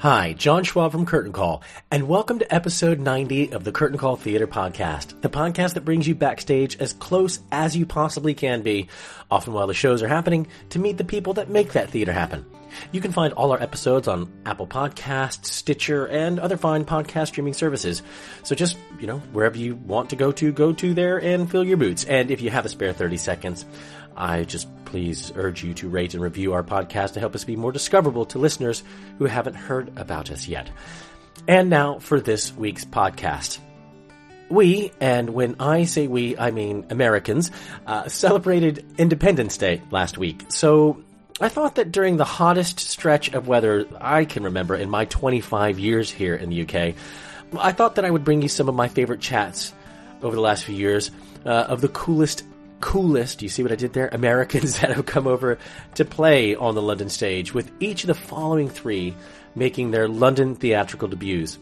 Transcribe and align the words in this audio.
Hi, 0.00 0.32
John 0.32 0.62
Schwab 0.62 0.92
from 0.92 1.06
Curtain 1.06 1.32
Call, 1.32 1.64
and 1.90 2.06
welcome 2.06 2.38
to 2.38 2.54
episode 2.54 3.00
90 3.00 3.52
of 3.52 3.64
the 3.64 3.72
Curtain 3.72 3.98
Call 3.98 4.14
Theater 4.14 4.46
Podcast, 4.46 5.20
the 5.22 5.28
podcast 5.28 5.74
that 5.74 5.84
brings 5.84 6.06
you 6.06 6.14
backstage 6.14 6.78
as 6.78 6.92
close 6.92 7.40
as 7.50 7.76
you 7.76 7.84
possibly 7.84 8.32
can 8.32 8.62
be, 8.62 8.86
often 9.28 9.54
while 9.54 9.66
the 9.66 9.74
shows 9.74 10.00
are 10.00 10.06
happening, 10.06 10.46
to 10.70 10.78
meet 10.78 10.98
the 10.98 11.04
people 11.04 11.34
that 11.34 11.50
make 11.50 11.72
that 11.72 11.90
theater 11.90 12.12
happen. 12.12 12.46
You 12.92 13.00
can 13.00 13.10
find 13.10 13.32
all 13.32 13.50
our 13.50 13.60
episodes 13.60 14.06
on 14.06 14.32
Apple 14.46 14.68
Podcasts, 14.68 15.46
Stitcher, 15.46 16.06
and 16.06 16.38
other 16.38 16.56
fine 16.56 16.84
podcast 16.84 17.28
streaming 17.28 17.54
services. 17.54 18.04
So 18.44 18.54
just, 18.54 18.76
you 19.00 19.08
know, 19.08 19.18
wherever 19.32 19.58
you 19.58 19.74
want 19.74 20.10
to 20.10 20.16
go 20.16 20.30
to, 20.30 20.52
go 20.52 20.72
to 20.74 20.94
there 20.94 21.18
and 21.18 21.50
fill 21.50 21.64
your 21.64 21.76
boots. 21.76 22.04
And 22.04 22.30
if 22.30 22.40
you 22.40 22.50
have 22.50 22.66
a 22.66 22.68
spare 22.68 22.92
30 22.92 23.16
seconds, 23.16 23.64
I 24.18 24.42
just 24.42 24.68
please 24.84 25.32
urge 25.36 25.62
you 25.62 25.74
to 25.74 25.88
rate 25.88 26.14
and 26.14 26.22
review 26.22 26.52
our 26.52 26.64
podcast 26.64 27.12
to 27.12 27.20
help 27.20 27.34
us 27.34 27.44
be 27.44 27.56
more 27.56 27.70
discoverable 27.72 28.26
to 28.26 28.38
listeners 28.38 28.82
who 29.18 29.26
haven't 29.26 29.54
heard 29.54 29.96
about 29.96 30.30
us 30.30 30.48
yet. 30.48 30.68
And 31.46 31.70
now 31.70 32.00
for 32.00 32.20
this 32.20 32.52
week's 32.52 32.84
podcast. 32.84 33.58
We, 34.50 34.92
and 35.00 35.30
when 35.30 35.56
I 35.60 35.84
say 35.84 36.08
we, 36.08 36.36
I 36.36 36.50
mean 36.50 36.86
Americans, 36.90 37.50
uh, 37.86 38.08
celebrated 38.08 38.84
Independence 38.98 39.56
Day 39.56 39.82
last 39.90 40.18
week. 40.18 40.46
So 40.48 41.02
I 41.40 41.48
thought 41.48 41.76
that 41.76 41.92
during 41.92 42.16
the 42.16 42.24
hottest 42.24 42.80
stretch 42.80 43.32
of 43.32 43.46
weather 43.46 43.86
I 44.00 44.24
can 44.24 44.42
remember 44.42 44.74
in 44.74 44.90
my 44.90 45.04
25 45.04 45.78
years 45.78 46.10
here 46.10 46.34
in 46.34 46.50
the 46.50 46.62
UK, 46.62 46.94
I 47.56 47.72
thought 47.72 47.94
that 47.96 48.04
I 48.04 48.10
would 48.10 48.24
bring 48.24 48.42
you 48.42 48.48
some 48.48 48.68
of 48.68 48.74
my 48.74 48.88
favorite 48.88 49.20
chats 49.20 49.72
over 50.22 50.34
the 50.34 50.42
last 50.42 50.64
few 50.64 50.74
years 50.74 51.12
uh, 51.46 51.50
of 51.50 51.80
the 51.80 51.88
coolest 51.88 52.42
coolest, 52.80 53.42
you 53.42 53.48
see 53.48 53.62
what 53.62 53.72
I 53.72 53.76
did 53.76 53.92
there? 53.92 54.08
Americans 54.08 54.78
that 54.80 54.94
have 54.94 55.06
come 55.06 55.26
over 55.26 55.58
to 55.94 56.04
play 56.04 56.54
on 56.54 56.74
the 56.74 56.82
London 56.82 57.08
stage, 57.08 57.54
with 57.54 57.70
each 57.80 58.04
of 58.04 58.08
the 58.08 58.14
following 58.14 58.68
three 58.68 59.14
making 59.54 59.90
their 59.90 60.08
London 60.08 60.54
theatrical 60.54 61.08
debuts. 61.08 61.58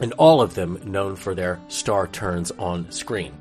And 0.00 0.12
all 0.12 0.42
of 0.42 0.54
them 0.54 0.80
known 0.84 1.16
for 1.16 1.34
their 1.34 1.60
star 1.68 2.06
turns 2.06 2.50
on 2.52 2.90
screen. 2.92 3.34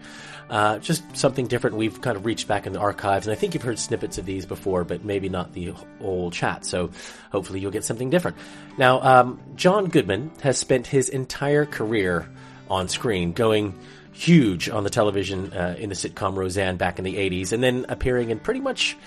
Uh, 0.49 0.79
just 0.79 1.03
something 1.15 1.47
different. 1.47 1.75
We've 1.75 1.99
kind 1.99 2.15
of 2.15 2.25
reached 2.25 2.47
back 2.47 2.65
in 2.65 2.73
the 2.73 2.79
archives, 2.79 3.27
and 3.27 3.33
I 3.33 3.35
think 3.35 3.53
you've 3.53 3.63
heard 3.63 3.77
snippets 3.77 4.17
of 4.17 4.25
these 4.25 4.45
before, 4.45 4.85
but 4.85 5.03
maybe 5.03 5.27
not 5.27 5.53
the 5.53 5.73
whole 5.99 6.31
chat. 6.31 6.65
So 6.65 6.89
hopefully 7.31 7.59
you'll 7.59 7.71
get 7.71 7.83
something 7.83 8.09
different. 8.09 8.37
Now, 8.77 9.01
um, 9.01 9.41
John 9.55 9.87
Goodman 9.87 10.31
has 10.41 10.57
spent 10.57 10.87
his 10.87 11.09
entire 11.09 11.65
career 11.65 12.29
on 12.69 12.87
screen, 12.87 13.33
going 13.33 13.77
huge 14.17 14.67
on 14.69 14.83
the 14.83 14.89
television 14.89 15.53
uh, 15.53 15.75
in 15.77 15.89
the 15.89 15.95
sitcom 15.95 16.35
Roseanne 16.35 16.77
back 16.77 16.97
in 16.97 17.05
the 17.05 17.15
80s, 17.15 17.51
and 17.51 17.61
then 17.61 17.85
appearing 17.87 18.31
in 18.31 18.39
pretty 18.39 18.59
much, 18.59 18.97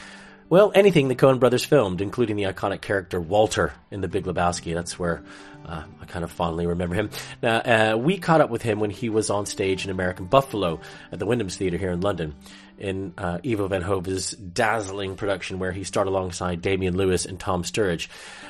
well, 0.49 0.71
anything 0.75 1.09
the 1.09 1.17
Coen 1.17 1.41
brothers 1.41 1.65
filmed, 1.65 2.01
including 2.01 2.37
the 2.37 2.45
iconic 2.45 2.81
character 2.81 3.21
Walter 3.21 3.73
in 3.91 4.01
The 4.01 4.09
Big 4.09 4.25
Lebowski. 4.25 4.73
That's 4.73 4.99
where 4.99 5.23
uh, 5.67 5.83
I 6.01 6.05
kind 6.07 6.25
of 6.25 6.31
fondly 6.31 6.67
remember 6.67 6.95
him. 6.95 7.11
Now, 7.43 7.57
uh, 7.57 7.97
we 7.97 8.19
caught 8.19 8.41
up 8.41 8.51
with 8.51 8.63
him 8.63 8.79
when 8.79 8.91
he 8.91 9.09
was 9.09 9.31
on 9.31 9.47
stage 9.47 9.85
in 9.85 9.91
American 9.91 10.27
Buffalo 10.27 10.81
at 11.11 11.19
the 11.19 11.27
Wyndham's 11.27 11.57
Theatre 11.57 11.77
here 11.77 11.91
in 11.91 12.01
London. 12.01 12.35
In 12.79 13.13
uh, 13.19 13.41
Ivo 13.45 13.69
Van 13.69 13.83
Hove's 13.83 14.31
dazzling 14.31 15.17
production, 15.17 15.59
where 15.59 15.71
he 15.71 15.85
starred 15.85 16.09
alongside 16.09 16.63
Damian 16.63 16.97
Lewis 16.97 17.27
and 17.27 17.39
Tom 17.39 17.63
Sturridge. 17.63 18.09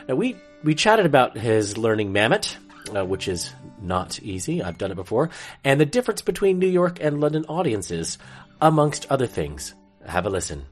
Now 0.09 0.15
we 0.15 0.37
we 0.63 0.77
chatted 0.77 1.05
about 1.05 1.37
his 1.37 1.77
learning 1.77 2.13
Mamet, 2.13 2.57
uh, 2.95 3.05
which 3.05 3.29
is 3.29 3.53
not 3.81 4.21
easy. 4.23 4.63
I've 4.63 4.79
done 4.79 4.91
it 4.91 4.97
before. 4.97 5.31
And 5.65 5.81
the 5.81 5.87
difference 5.87 6.23
between 6.23 6.59
New 6.59 6.69
York 6.69 6.99
and 7.01 7.21
London 7.21 7.45
audiences, 7.49 8.19
amongst 8.61 9.07
other 9.11 9.27
things. 9.27 9.75
Have 10.07 10.27
a 10.27 10.31
listen. 10.31 10.65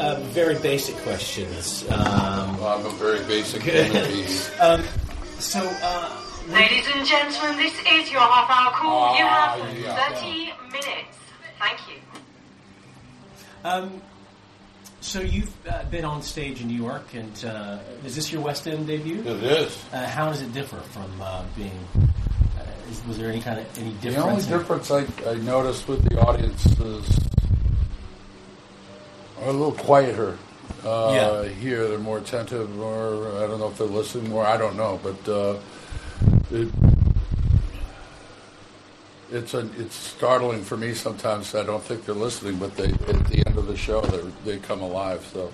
Uh, 0.00 0.20
very 0.30 0.54
basic 0.60 0.96
questions. 0.98 1.84
Um, 1.90 2.56
I'm 2.62 2.86
a 2.86 2.90
very 2.90 3.24
basic 3.24 3.62
um, 4.60 4.82
so, 5.38 5.60
uh, 5.82 6.24
Ladies 6.48 6.86
and 6.94 7.04
gentlemen, 7.06 7.58
this 7.58 7.74
is 7.74 8.10
your 8.10 8.20
half 8.20 8.48
hour 8.48 8.72
call. 8.72 9.18
you 9.18 9.24
Ah, 9.24 9.56
have 9.58 9.78
yeah. 9.78 10.08
30 10.14 10.52
minutes. 10.72 11.18
Thank 11.58 11.78
you. 11.88 11.96
Um, 13.64 14.00
so 15.08 15.20
you've 15.20 15.50
uh, 15.66 15.84
been 15.84 16.04
on 16.04 16.20
stage 16.22 16.60
in 16.60 16.68
New 16.68 16.76
York, 16.76 17.14
and 17.14 17.44
uh, 17.44 17.78
is 18.04 18.14
this 18.14 18.30
your 18.30 18.42
West 18.42 18.66
End 18.68 18.86
debut? 18.86 19.20
It 19.20 19.42
is. 19.42 19.84
Uh, 19.92 20.06
how 20.06 20.26
does 20.28 20.42
it 20.42 20.52
differ 20.52 20.76
from 20.76 21.10
uh, 21.20 21.44
being? 21.56 21.86
Uh, 21.96 22.62
is, 22.90 23.02
was 23.06 23.16
there 23.18 23.30
any 23.30 23.40
kind 23.40 23.58
of 23.58 23.78
any 23.78 23.92
difference? 23.94 24.46
The 24.46 24.54
only 24.54 24.62
difference 24.64 24.90
I, 24.90 25.30
I 25.30 25.34
noticed 25.36 25.88
with 25.88 26.06
the 26.08 26.20
audience 26.20 26.66
is 26.78 27.18
a 29.40 29.50
little 29.50 29.72
quieter. 29.72 30.36
Uh, 30.84 31.10
Yeah. 31.14 31.48
Here, 31.54 31.88
they're 31.88 31.98
more 31.98 32.18
attentive, 32.18 32.78
or 32.80 33.28
I 33.42 33.46
don't 33.46 33.58
know 33.58 33.68
if 33.68 33.78
they're 33.78 33.86
listening 33.86 34.28
more. 34.30 34.44
I 34.44 34.58
don't 34.58 34.76
know, 34.76 35.00
but 35.02 35.28
uh, 35.28 35.56
it, 36.50 36.68
it's 39.30 39.54
a, 39.54 39.68
it's 39.78 39.94
startling 39.94 40.62
for 40.64 40.76
me 40.76 40.94
sometimes. 40.94 41.54
I 41.54 41.62
don't 41.62 41.82
think 41.82 42.04
they're 42.04 42.14
listening, 42.14 42.56
but 42.58 42.76
they 42.76 42.88
at 42.90 43.26
the 43.26 43.42
end 43.46 43.58
of 43.58 43.66
the 43.66 43.76
show 43.76 44.00
they 44.02 44.22
they 44.44 44.58
come 44.58 44.80
alive. 44.80 45.26
So 45.32 45.52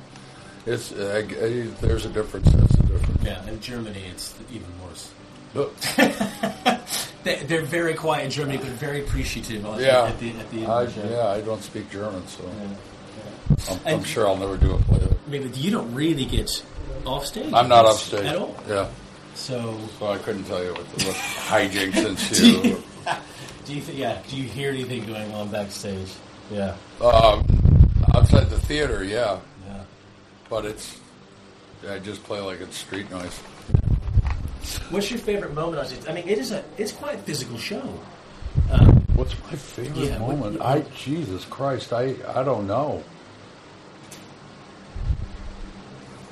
it's 0.66 0.92
uh, 0.92 1.12
I, 1.14 1.44
I, 1.44 1.66
there's 1.80 2.04
a 2.06 2.10
difference. 2.10 2.50
That's 2.52 2.74
a 2.74 2.82
difference. 2.82 3.22
Yeah, 3.24 3.46
in 3.48 3.60
Germany 3.60 4.04
it's 4.10 4.34
even 4.52 4.68
worse. 4.82 5.10
They, 7.24 7.36
they're 7.36 7.62
very 7.62 7.94
quiet 7.94 8.26
in 8.26 8.30
Germany, 8.30 8.58
but 8.58 8.66
very 8.68 9.00
appreciative. 9.00 9.64
At, 9.64 9.80
Yeah, 9.80 10.02
at 10.04 10.20
the, 10.20 10.30
at 10.32 10.50
the 10.50 10.58
end 10.58 10.66
I, 10.70 10.82
of 10.82 10.94
the 10.94 11.02
show. 11.08 11.08
yeah, 11.10 11.28
I 11.28 11.40
don't 11.40 11.62
speak 11.62 11.90
German, 11.90 12.22
so 12.28 12.44
I'm, 13.70 13.78
I'm 13.86 14.04
sure 14.04 14.28
I'll 14.28 14.36
never 14.36 14.58
do 14.58 14.72
a 14.74 14.78
play. 14.80 15.00
I 15.26 15.30
mean, 15.30 15.50
you 15.54 15.70
don't 15.70 15.94
really 15.94 16.26
get 16.26 16.62
off 17.06 17.24
stage. 17.24 17.50
I'm 17.54 17.66
not 17.66 17.86
off 17.86 17.98
stage 17.98 18.26
at 18.26 18.36
all. 18.36 18.54
Yeah, 18.68 18.90
So, 19.34 19.78
so 19.98 20.08
I 20.08 20.18
couldn't 20.18 20.44
tell 20.44 20.62
you 20.62 20.72
what, 20.74 20.82
what 20.84 21.16
hijinks 21.16 22.04
ensue. 22.10 22.82
Do 23.64 23.74
you 23.74 23.80
th- 23.80 23.96
yeah? 23.98 24.20
Do 24.28 24.36
you 24.36 24.44
hear 24.44 24.70
anything 24.70 25.04
going 25.06 25.32
on 25.32 25.48
backstage? 25.50 26.08
Yeah. 26.50 26.76
Um, 27.00 27.46
outside 28.14 28.50
the 28.50 28.58
theater, 28.60 29.02
yeah, 29.04 29.38
Yeah. 29.66 29.80
but 30.50 30.64
it's 30.66 30.98
I 31.88 31.98
just 31.98 32.22
play 32.24 32.40
like 32.40 32.60
it's 32.60 32.76
street 32.76 33.10
noise. 33.10 33.38
What's 34.90 35.10
your 35.10 35.18
favorite 35.20 35.54
moment 35.54 35.78
on 35.80 35.86
stage? 35.86 36.00
I 36.08 36.12
mean, 36.12 36.28
it 36.28 36.38
is 36.38 36.50
a 36.52 36.64
it's 36.78 36.92
quite 36.92 37.14
a 37.16 37.18
physical 37.18 37.58
show. 37.58 37.82
Um, 38.70 39.00
What's 39.14 39.34
my 39.44 39.56
favorite 39.56 39.96
Yeah, 40.10 40.18
what- 40.18 40.36
moment? 40.38 40.60
I 40.62 40.80
Jesus 40.96 41.44
Christ, 41.44 41.92
I 41.92 42.14
I 42.34 42.42
don't 42.42 42.66
know. 42.66 43.02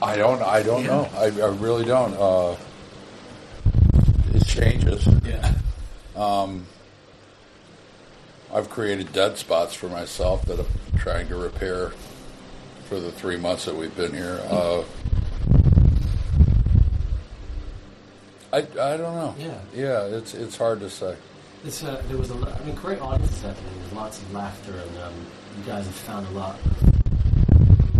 I 0.00 0.16
don't 0.16 0.42
I 0.42 0.62
don't 0.62 0.82
Yeah. 0.82 0.88
know. 0.90 1.08
I, 1.16 1.24
I 1.26 1.48
really 1.56 1.84
don't. 1.84 2.14
Uh, 2.14 2.56
it 4.34 4.44
changes. 4.46 5.06
yeah. 5.24 5.54
Um, 6.16 6.66
I've 8.52 8.68
created 8.68 9.12
dead 9.12 9.38
spots 9.38 9.74
for 9.74 9.88
myself 9.88 10.44
that 10.46 10.60
I'm 10.60 10.98
trying 10.98 11.28
to 11.28 11.36
repair 11.36 11.92
for 12.84 13.00
the 13.00 13.10
three 13.10 13.36
months 13.36 13.64
that 13.64 13.74
we've 13.74 13.96
been 13.96 14.12
here. 14.12 14.40
Uh, 14.50 14.82
I, 18.52 18.58
I 18.58 18.96
don't 18.98 19.16
know. 19.16 19.34
Yeah. 19.38 19.58
Yeah, 19.74 20.04
it's 20.04 20.34
it's 20.34 20.58
hard 20.58 20.80
to 20.80 20.90
say. 20.90 21.16
It's 21.64 21.82
uh, 21.82 22.02
there 22.08 22.18
was 22.18 22.30
a 22.30 22.34
I 22.34 22.64
mean, 22.64 22.74
great 22.74 23.00
audiences 23.00 23.40
happening. 23.40 23.72
There's 23.80 23.92
lots 23.94 24.18
of 24.20 24.34
laughter, 24.34 24.72
and 24.72 24.98
um, 25.02 25.14
you 25.56 25.64
guys 25.64 25.86
have 25.86 25.94
found 25.94 26.26
a 26.26 26.30
lot 26.32 26.58
of 26.58 26.88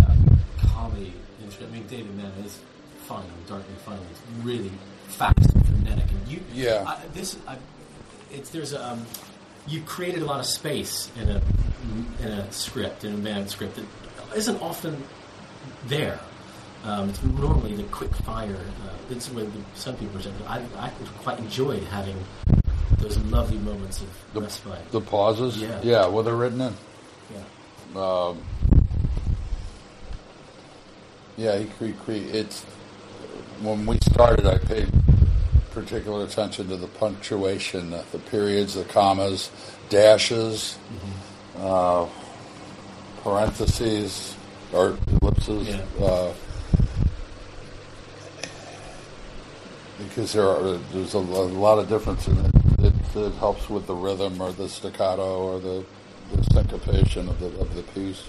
uh, 0.05 0.67
comedy. 0.69 1.15
I 1.63 1.67
mean, 1.67 1.87
David 1.87 2.19
Mamet 2.19 2.45
is 2.45 2.61
funny, 3.05 3.27
darkly 3.47 3.75
funny. 3.87 4.01
It's 4.11 4.45
really 4.45 4.73
fast 5.09 5.39
and 5.55 5.67
frenetic, 5.67 6.11
and 6.11 6.29
you. 6.29 6.41
Yeah. 6.53 6.85
I, 6.87 7.01
this 7.15 7.39
I, 7.47 7.57
it's 8.31 8.51
there's 8.51 8.75
a 8.75 8.85
um, 8.85 9.07
you 9.67 9.81
created 9.83 10.23
a 10.23 10.25
lot 10.27 10.41
of 10.41 10.47
space 10.47 11.11
in 11.21 11.29
a 11.29 11.41
in 12.21 12.29
a 12.29 12.53
script 12.53 13.05
in 13.05 13.15
a 13.15 13.17
manuscript 13.17 13.77
that 13.77 13.85
isn't 14.37 14.61
often 14.63 15.03
there. 15.87 16.19
Um, 16.85 17.09
it's 17.11 17.23
normally 17.23 17.77
the 17.77 17.85
quick 17.85 18.13
fire. 18.17 18.57
Uh, 18.57 18.89
it's 19.11 19.31
where 19.31 19.45
the, 19.45 19.61
some 19.75 19.95
people 19.97 20.19
are. 20.21 20.49
I 20.49 20.63
I 20.79 20.89
quite 21.23 21.39
enjoyed 21.39 21.83
having 21.85 22.17
those 22.99 23.19
lovely 23.19 23.59
moments 23.59 24.01
of 24.01 24.09
The, 24.35 24.41
respite. 24.41 24.91
the 24.91 25.01
pauses? 25.01 25.57
Yeah. 25.59 25.81
Yeah, 25.83 26.07
well, 26.07 26.23
they're 26.23 26.37
written 26.37 26.61
in. 26.61 26.75
Yeah. 27.35 28.01
Um, 28.01 28.39
yeah, 31.37 31.59
he 31.59 31.65
cre- 31.67 31.99
cre- 32.05 32.13
it's 32.13 32.63
when 33.61 33.87
we 33.87 33.99
started. 34.11 34.47
I 34.47 34.59
paid 34.59 34.89
particular 35.73 36.25
attention 36.25 36.69
to 36.69 36.77
the 36.77 36.87
punctuation, 36.87 37.91
the 37.91 38.19
periods, 38.31 38.75
the 38.75 38.85
commas, 38.85 39.51
dashes, 39.89 40.79
uh, 41.59 42.07
parentheses, 43.23 44.37
or 44.73 44.97
ellipses. 45.21 45.69
Yeah. 45.69 46.05
Uh, 46.05 46.33
because 49.99 50.33
there 50.33 50.47
are 50.47 50.79
there's 50.93 51.15
a, 51.15 51.19
a 51.19 51.21
lot 51.21 51.79
of 51.79 51.89
difference 51.89 52.27
in 52.27 52.37
it. 52.39 52.51
it. 52.79 52.95
It 53.15 53.35
helps 53.35 53.69
with 53.69 53.87
the 53.87 53.95
rhythm 53.95 54.41
or 54.41 54.53
the 54.53 54.69
staccato 54.69 55.39
or 55.39 55.61
the, 55.61 55.85
the 56.35 56.43
syncopation 56.55 57.29
of 57.29 57.39
the 57.41 57.47
of 57.61 57.75
the 57.75 57.83
piece. 57.83 58.25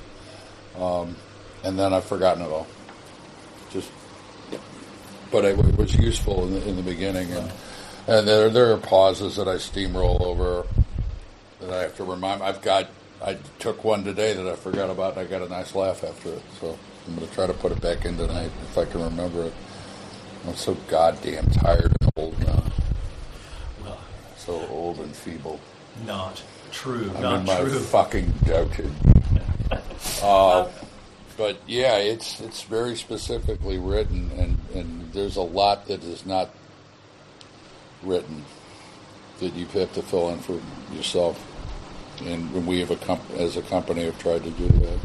Um, 0.77 1.15
and 1.63 1.79
then 1.79 1.93
I've 1.93 2.05
forgotten 2.05 2.43
it 2.43 2.51
all. 2.51 2.67
Just, 3.71 3.91
but 5.31 5.45
I, 5.45 5.53
was 5.83 5.95
useful 5.95 6.45
in 6.45 6.53
the, 6.53 6.69
in 6.69 6.75
the 6.77 6.81
beginning, 6.81 7.31
and 7.31 7.51
and 8.07 8.27
there 8.27 8.49
there 8.49 8.71
are 8.73 8.77
pauses 8.77 9.35
that 9.35 9.47
I 9.47 9.55
steamroll 9.55 10.21
over 10.21 10.65
that 11.61 11.69
I 11.69 11.81
have 11.83 11.95
to 11.97 12.03
remind. 12.03 12.41
I've 12.41 12.61
got 12.61 12.87
I 13.23 13.37
took 13.59 13.83
one 13.83 14.03
today 14.03 14.33
that 14.33 14.47
I 14.47 14.55
forgot 14.55 14.89
about, 14.89 15.17
and 15.17 15.21
I 15.21 15.29
got 15.29 15.41
a 15.41 15.49
nice 15.49 15.75
laugh 15.75 16.03
after 16.03 16.29
it. 16.29 16.41
So 16.59 16.77
I'm 17.07 17.15
going 17.15 17.27
to 17.27 17.33
try 17.33 17.47
to 17.47 17.53
put 17.53 17.71
it 17.71 17.81
back 17.81 18.05
in 18.05 18.17
tonight 18.17 18.51
if 18.63 18.77
I 18.77 18.85
can 18.85 19.03
remember 19.03 19.43
it. 19.45 19.53
I'm 20.47 20.55
so 20.55 20.73
goddamn 20.89 21.47
tired 21.51 21.95
and 22.01 22.11
old 22.17 22.37
now. 22.39 22.63
Well, 23.83 23.97
So 24.37 24.65
old 24.67 24.99
and 24.99 25.15
feeble. 25.15 25.59
not 26.05 26.41
true. 26.71 27.11
I'm 27.15 27.21
not 27.21 27.39
in 27.41 27.45
my 27.45 27.59
true. 27.59 27.79
fucking 27.79 28.33
dotage. 28.45 28.91
uh, 30.23 30.69
but 31.37 31.57
yeah, 31.67 31.97
it's 31.97 32.39
it's 32.41 32.63
very 32.63 32.95
specifically 32.95 33.77
written, 33.79 34.31
and, 34.37 34.57
and 34.73 35.11
there's 35.13 35.35
a 35.35 35.41
lot 35.41 35.87
that 35.87 36.03
is 36.03 36.25
not 36.25 36.49
written 38.01 38.43
that 39.39 39.53
you 39.53 39.65
have 39.67 39.93
to 39.93 40.01
fill 40.01 40.29
in 40.29 40.39
for 40.39 40.59
yourself. 40.93 41.45
And 42.25 42.67
we 42.67 42.79
have 42.79 42.91
a 42.91 42.95
comp- 42.95 43.31
as 43.31 43.57
a 43.57 43.61
company 43.63 44.05
have 44.05 44.17
tried 44.19 44.43
to 44.43 44.51
do 44.51 44.67
that 44.67 44.99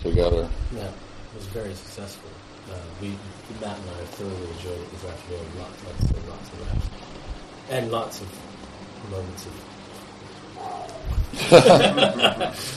together. 0.00 0.48
Yeah, 0.74 0.82
it 0.84 0.94
was 1.34 1.46
very 1.46 1.74
successful. 1.74 2.30
Uh, 2.70 2.74
we, 3.00 3.08
Matt 3.60 3.78
and 3.78 3.90
I 3.90 4.04
thoroughly 4.04 4.50
enjoyed 4.50 4.80
it 4.80 4.90
this 4.92 5.04
afternoon. 5.04 5.46
Lots, 5.58 5.84
lots, 5.84 6.00
and 6.10 6.28
lots 6.28 6.48
of 6.52 6.60
laughs, 6.60 6.88
and 7.70 7.90
lots 7.90 8.20
of 8.20 8.28
moments 9.10 9.46
of 9.46 9.52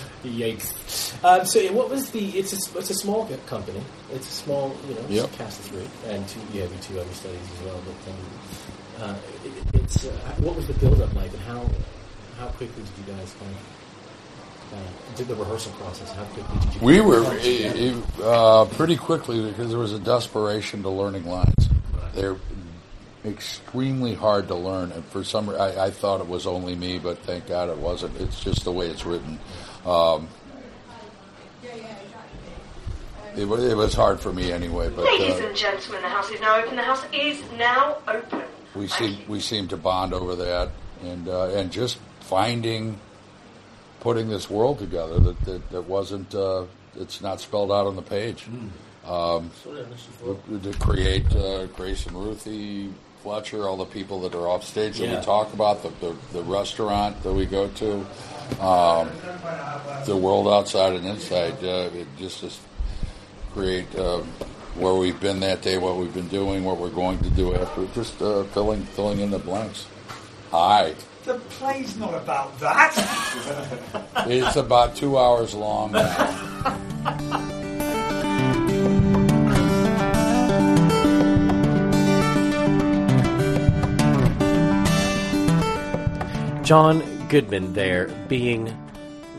yikes. 0.30 1.24
Um, 1.24 1.46
so, 1.46 1.60
yeah, 1.60 1.72
what 1.72 1.90
was 1.90 2.12
the? 2.12 2.30
It's 2.38 2.54
a 2.54 2.78
it's 2.78 2.90
a 2.90 2.94
small 2.96 3.26
company. 3.46 3.82
It's 4.12 4.28
a 4.28 4.32
small, 4.32 4.76
you 4.88 4.96
know, 4.96 5.02
Yep. 5.10 5.32
cast 5.34 5.60
of 5.60 5.66
three, 5.66 6.12
and 6.12 6.28
two. 6.28 6.40
Yeah, 6.54 6.66
the 6.66 6.76
two 6.78 7.00
understudies 7.00 7.40
as 7.60 7.66
well. 7.66 7.82
But 7.86 9.06
um, 9.06 9.10
uh, 9.10 9.16
it, 9.46 9.82
it's 9.82 10.06
uh, 10.06 10.10
what 10.40 10.56
was 10.56 10.68
the 10.68 10.74
build 10.74 11.02
up 11.02 11.14
like, 11.16 11.32
and 11.32 11.42
how 11.42 11.70
how 12.38 12.48
quickly 12.48 12.84
did 12.84 13.08
you 13.08 13.14
guys 13.14 13.34
kind 13.40 13.52
of 13.52 14.78
uh, 14.78 15.16
did 15.16 15.28
the 15.28 15.36
rehearsal 15.36 15.72
process? 15.74 16.12
How 16.14 16.24
quickly 16.26 16.60
did 16.60 16.76
you? 16.76 16.82
We 16.82 17.02
were 17.02 17.24
come 17.24 18.04
uh, 18.24 18.66
pretty 18.66 18.98
quickly 18.98 19.46
because 19.50 19.70
there 19.70 19.80
was 19.80 19.94
a 19.94 20.00
desperation 20.00 20.82
to 20.84 20.90
learning 20.90 21.26
lines. 21.26 21.70
They're 22.14 22.38
extremely 23.26 24.14
hard 24.14 24.48
to 24.50 24.56
learn, 24.56 24.92
and 24.92 25.04
for 25.06 25.24
some, 25.24 25.50
I, 25.50 25.86
I 25.86 25.92
thought 25.92 26.20
it 26.22 26.28
was 26.28 26.46
only 26.46 26.76
me, 26.76 27.00
but 27.00 27.20
thank 27.20 27.48
God 27.48 27.70
it 27.70 27.78
wasn't. 27.78 28.20
It's 28.20 28.44
just 28.44 28.64
the 28.66 28.72
way 28.72 28.88
it's 28.88 29.06
written. 29.06 29.40
Um, 29.86 30.28
it, 33.36 33.46
wa- 33.46 33.58
it 33.58 33.76
was 33.76 33.94
hard 33.94 34.20
for 34.20 34.32
me 34.32 34.52
anyway, 34.52 34.90
but 34.90 35.06
Ladies 35.06 35.42
uh, 35.42 35.48
and 35.48 35.56
gentlemen, 35.56 36.02
the 36.02 36.10
house 36.10 36.30
is 36.30 36.40
now 36.40 36.58
open. 36.62 36.76
The 36.76 36.82
house 36.84 37.04
is 37.12 37.42
now 37.58 37.98
open. 38.08 38.44
we 38.76 38.88
seem 38.88 39.18
we 39.28 39.40
seem 39.40 39.68
to 39.70 39.78
bond 39.78 40.14
over 40.14 40.36
that, 40.36 40.70
and 41.04 41.28
uh, 41.28 41.48
and 41.50 41.72
just 41.72 41.98
finding, 42.22 43.00
putting 44.00 44.30
this 44.30 44.50
world 44.50 44.80
together 44.80 45.20
that 45.20 45.42
that, 45.46 45.70
that 45.72 45.82
wasn't. 45.84 46.34
Uh, 46.34 46.66
it's 46.96 47.22
not 47.22 47.42
spelled 47.42 47.72
out 47.72 47.88
on 47.88 47.96
the 47.96 48.04
page. 48.04 48.46
Um, 49.06 49.50
to 50.62 50.74
create 50.80 51.26
uh, 51.36 51.66
Grace 51.66 52.06
and 52.06 52.16
Ruthie 52.16 52.94
Fletcher, 53.28 53.68
all 53.70 53.78
the 53.78 53.86
people 53.86 54.20
that 54.22 54.36
are 54.36 54.50
off 54.50 54.66
stage 54.66 54.98
that 54.98 55.08
Yeah. 55.08 55.20
we 55.20 55.26
talk 55.26 55.54
about, 55.54 55.82
the, 55.82 55.90
the, 56.06 56.14
the 56.34 56.44
restaurant 56.44 57.24
that 57.24 57.32
we 57.34 57.46
go 57.46 57.70
to, 57.70 58.06
um, 58.60 59.10
the 60.06 60.16
world 60.18 60.48
outside 60.50 60.94
and 60.94 61.08
inside. 61.08 61.54
Uh, 61.64 61.90
it 61.96 62.06
just 62.20 62.42
just 62.42 62.60
create 63.54 63.88
uh, 63.96 64.18
where 64.76 64.94
we've 64.96 65.20
been 65.22 65.40
that 65.40 65.62
day, 65.62 65.78
what 65.78 65.96
we've 65.96 66.14
been 66.14 66.28
doing, 66.28 66.66
what 66.66 66.78
we're 66.78 66.90
going 66.90 67.18
to 67.20 67.30
do 67.30 67.56
after, 67.56 67.86
just 67.96 68.22
uh, 68.22 68.44
filling 68.46 68.84
filling 68.84 69.20
in 69.22 69.32
the 69.32 69.40
blanks. 69.40 69.88
Hi. 70.52 70.94
The 71.24 71.36
play's 71.36 71.96
not 71.98 72.14
about 72.14 72.60
that. 72.60 72.94
It's 74.28 74.58
about 74.58 74.98
two 74.98 75.18
hours 75.18 75.54
long 75.54 75.94
now. 75.94 77.50
John 86.64 87.28
Goodman 87.28 87.74
there 87.74 88.08
being 88.30 88.74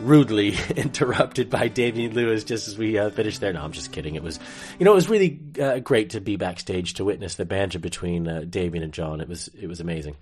rudely 0.03 0.56
interrupted 0.76 1.49
by 1.49 1.69
Damian 1.69 2.12
Lewis 2.12 2.44
just 2.44 2.69
as 2.69 2.76
we 2.76 2.99
uh, 2.99 3.09
finished 3.09 3.41
there. 3.41 3.50
No, 3.50 3.62
I'm 3.62 3.73
just 3.73 3.93
kidding. 3.93 4.15
It 4.15 4.23
was, 4.23 4.38
you 4.79 4.85
know, 4.85 4.93
it 4.93 4.97
was 4.97 5.09
really 5.09 5.41
uh, 5.59 5.79
great 5.79 6.11
to 6.11 6.21
be 6.21 6.37
backstage 6.37 6.94
to 6.94 7.05
witness 7.05 7.37
the 7.37 7.47
banter 7.47 7.79
between 7.79 8.29
uh, 8.29 8.44
Damian 8.49 8.85
and 8.85 8.93
John. 8.93 9.23
It 9.23 9.29
was 9.29 9.49
it 9.59 9.67
was 9.69 9.81
amazing. 9.81 10.17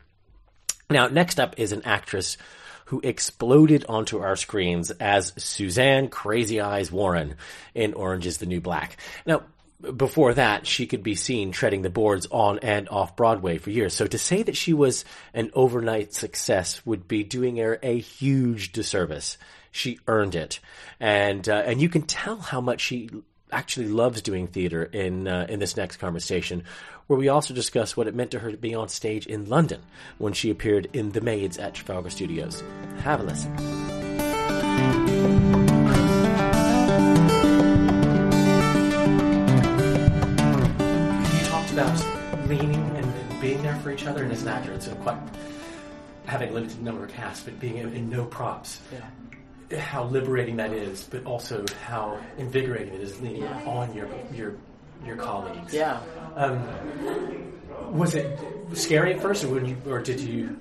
Now, 0.90 1.08
next 1.08 1.40
up 1.40 1.58
is 1.58 1.72
an 1.72 1.82
actress 1.84 2.36
who 2.84 3.00
exploded 3.02 3.84
onto 3.88 4.20
our 4.20 4.36
screens 4.36 4.92
as 4.92 5.32
Suzanne 5.38 6.08
Crazy 6.08 6.60
Eyes 6.60 6.92
Warren 6.92 7.34
in 7.74 7.94
Orange 7.94 8.26
is 8.26 8.38
the 8.38 8.46
New 8.46 8.60
Black. 8.60 8.96
Now, 9.26 9.42
before 9.82 10.34
that, 10.34 10.66
she 10.66 10.86
could 10.86 11.02
be 11.02 11.14
seen 11.14 11.52
treading 11.52 11.82
the 11.82 11.90
boards 11.90 12.26
on 12.30 12.58
and 12.60 12.88
off 12.88 13.16
Broadway 13.16 13.58
for 13.58 13.70
years. 13.70 13.94
So 13.94 14.06
to 14.06 14.18
say 14.18 14.42
that 14.42 14.56
she 14.56 14.72
was 14.72 15.04
an 15.34 15.50
overnight 15.54 16.14
success 16.14 16.84
would 16.86 17.08
be 17.08 17.24
doing 17.24 17.56
her 17.56 17.78
a 17.82 17.98
huge 17.98 18.72
disservice. 18.72 19.38
She 19.70 19.98
earned 20.06 20.34
it, 20.34 20.60
and 21.00 21.48
uh, 21.48 21.62
and 21.64 21.80
you 21.80 21.88
can 21.88 22.02
tell 22.02 22.36
how 22.36 22.60
much 22.60 22.82
she 22.82 23.08
actually 23.50 23.88
loves 23.88 24.20
doing 24.20 24.46
theater 24.46 24.84
in 24.84 25.26
uh, 25.26 25.46
in 25.48 25.60
this 25.60 25.78
next 25.78 25.96
conversation, 25.96 26.64
where 27.06 27.18
we 27.18 27.28
also 27.28 27.54
discuss 27.54 27.96
what 27.96 28.06
it 28.06 28.14
meant 28.14 28.32
to 28.32 28.38
her 28.38 28.50
to 28.50 28.58
be 28.58 28.74
on 28.74 28.88
stage 28.88 29.26
in 29.26 29.48
London 29.48 29.80
when 30.18 30.34
she 30.34 30.50
appeared 30.50 30.88
in 30.92 31.12
The 31.12 31.22
Maids 31.22 31.56
at 31.56 31.72
Trafalgar 31.72 32.10
Studios. 32.10 32.62
Have 32.98 33.20
a 33.20 33.24
listen. 33.24 35.01
Leaning 42.52 42.96
and, 42.96 43.40
being 43.40 43.62
there 43.62 43.74
for 43.76 43.90
each 43.90 44.06
other, 44.06 44.22
and 44.22 44.30
as 44.30 44.42
an 44.42 44.48
actor, 44.48 44.72
it's 44.72 44.88
quite 45.02 45.18
having 46.26 46.50
a 46.50 46.52
limited 46.52 46.80
number 46.80 47.04
of 47.04 47.10
casts, 47.10 47.42
but 47.42 47.58
being 47.58 47.78
in, 47.78 47.92
in 47.92 48.08
no 48.08 48.24
props. 48.24 48.80
How 49.76 50.04
liberating 50.04 50.56
that 50.58 50.72
is, 50.72 51.08
but 51.10 51.24
also 51.24 51.64
how 51.84 52.20
invigorating 52.38 52.94
it 52.94 53.00
is 53.00 53.20
leaning 53.20 53.44
on 53.44 53.92
your 53.94 54.06
your 54.32 54.54
your 55.04 55.16
colleagues. 55.16 55.72
Yeah. 55.72 56.00
Um, 56.36 56.62
was 57.90 58.14
it 58.14 58.38
scary 58.74 59.14
at 59.14 59.20
first, 59.20 59.44
or 59.44 59.58
you, 59.60 59.76
or 59.86 60.00
did 60.00 60.20
you 60.20 60.56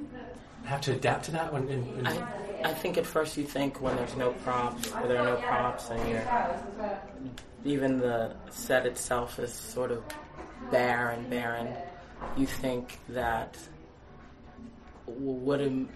have 0.63 0.81
to 0.81 0.93
adapt 0.93 1.25
to 1.25 1.31
that? 1.31 1.53
When, 1.53 1.67
in, 1.67 1.83
in, 1.99 2.07
I, 2.07 2.15
I 2.63 2.73
think 2.73 2.97
at 2.97 3.05
first 3.05 3.37
you 3.37 3.43
think 3.43 3.81
when 3.81 3.95
there's 3.97 4.15
no 4.15 4.31
props, 4.31 4.91
or 4.93 5.07
there 5.07 5.19
are 5.19 5.25
no 5.25 5.41
props, 5.41 5.89
and 5.89 6.09
you're 6.09 6.23
even 7.63 7.99
the 7.99 8.33
set 8.49 8.85
itself 8.85 9.37
is 9.37 9.53
sort 9.53 9.91
of 9.91 10.03
bare 10.69 11.09
and 11.09 11.29
barren. 11.29 11.73
You 12.37 12.45
think 12.45 12.99
that 13.09 13.57
what 15.05 15.59
am, 15.61 15.89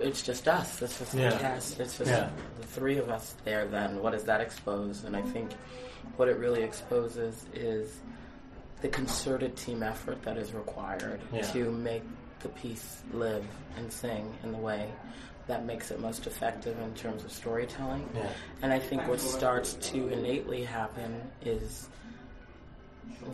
it's 0.00 0.22
just 0.22 0.48
us. 0.48 0.80
It's 0.80 0.98
just 0.98 1.14
Yeah. 1.14 1.30
the 1.30 1.38
cast. 1.38 1.80
It's 1.80 1.98
just 1.98 2.10
Yeah. 2.10 2.30
the 2.60 2.66
three 2.66 2.98
of 2.98 3.08
us 3.08 3.34
there. 3.44 3.66
Then 3.66 4.00
what 4.02 4.12
does 4.12 4.24
that 4.24 4.40
expose? 4.40 5.04
And 5.04 5.16
I 5.16 5.22
think 5.22 5.52
what 6.16 6.28
it 6.28 6.38
really 6.38 6.62
exposes 6.62 7.46
is 7.52 8.00
the 8.80 8.88
concerted 8.88 9.56
team 9.56 9.82
effort 9.82 10.22
that 10.22 10.36
is 10.36 10.52
required 10.52 11.20
Yeah. 11.32 11.42
to 11.52 11.70
make 11.70 12.02
the 12.40 12.48
piece 12.50 13.02
live 13.12 13.44
and 13.76 13.92
sing 13.92 14.32
in 14.42 14.52
the 14.52 14.58
way 14.58 14.90
that 15.46 15.64
makes 15.64 15.90
it 15.90 16.00
most 16.00 16.26
effective 16.26 16.78
in 16.80 16.92
terms 16.94 17.24
of 17.24 17.32
storytelling. 17.32 18.08
And 18.62 18.72
I 18.72 18.78
think 18.78 19.06
what 19.08 19.20
starts 19.20 19.74
to 19.90 20.08
innately 20.08 20.64
happen 20.64 21.20
is 21.42 21.88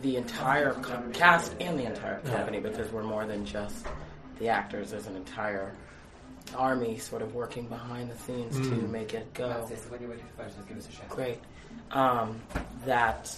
the 0.01 0.17
entire 0.17 0.73
co- 0.73 1.03
cast 1.13 1.55
and 1.59 1.77
the 1.79 1.85
entire 1.85 2.19
Yeah. 2.25 2.31
company, 2.37 2.59
because 2.59 2.91
we're 2.91 3.03
more 3.03 3.25
than 3.25 3.45
just 3.45 3.85
the 4.39 4.49
actors. 4.49 4.91
There's 4.91 5.07
an 5.07 5.15
entire 5.15 5.73
army 6.55 6.97
sort 6.97 7.21
of 7.21 7.33
working 7.33 7.67
behind 7.67 8.09
the 8.11 8.17
scenes 8.17 8.55
to 8.57 8.75
Mm. 8.75 8.89
make 8.89 9.13
it 9.13 9.33
go. 9.33 9.67
Great. 11.09 11.39
Um, 11.91 12.41
that 12.85 13.35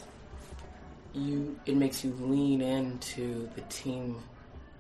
you 1.13 1.58
it 1.65 1.75
makes 1.77 2.04
you 2.04 2.12
lean 2.20 2.62
into 2.62 3.50
the 3.56 3.62
team 3.62 4.22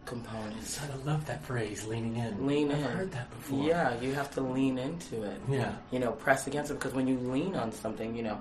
components. 0.05 0.79
I 0.81 0.93
love 1.05 1.25
that 1.27 1.43
phrase, 1.43 1.85
leaning 1.85 2.15
in. 2.17 2.45
Lean 2.45 2.71
I've 2.71 2.77
in. 2.79 2.83
heard 2.83 3.11
that 3.13 3.29
before. 3.31 3.63
Yeah, 3.65 3.99
you 4.01 4.13
have 4.13 4.29
to 4.31 4.41
lean 4.41 4.77
into 4.77 5.23
it. 5.23 5.39
Yeah. 5.49 5.73
You 5.91 5.99
know, 5.99 6.11
press 6.11 6.45
against 6.47 6.71
it 6.71 6.75
because 6.75 6.93
when 6.93 7.07
you 7.07 7.17
lean 7.17 7.55
on 7.55 7.71
something, 7.71 8.15
you 8.15 8.23
know, 8.23 8.37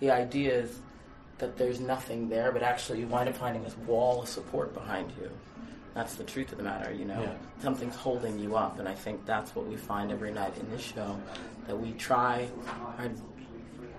the 0.00 0.10
idea 0.10 0.54
is 0.54 0.78
that 1.40 1.56
there's 1.58 1.80
nothing 1.80 2.28
there, 2.28 2.52
but 2.52 2.62
actually 2.62 3.00
you 3.00 3.06
wind 3.06 3.28
up 3.28 3.36
finding 3.36 3.62
this 3.64 3.76
wall 3.78 4.22
of 4.22 4.28
support 4.28 4.72
behind 4.72 5.12
you. 5.20 5.30
That's 5.94 6.14
the 6.14 6.24
truth 6.24 6.52
of 6.52 6.58
the 6.58 6.64
matter, 6.64 6.92
you 6.92 7.04
know. 7.04 7.20
Yeah. 7.20 7.34
Something's 7.60 7.96
holding 7.96 8.38
you 8.38 8.56
up, 8.56 8.78
and 8.78 8.88
I 8.88 8.94
think 8.94 9.26
that's 9.26 9.54
what 9.56 9.66
we 9.66 9.76
find 9.76 10.12
every 10.12 10.32
night 10.32 10.56
in 10.58 10.70
this 10.70 10.82
show 10.82 11.18
that 11.66 11.76
we 11.76 11.92
try 11.92 12.48
our 12.98 13.10